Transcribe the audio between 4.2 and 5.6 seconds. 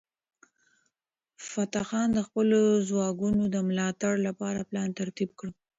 لپاره پلان ترتیب کړ.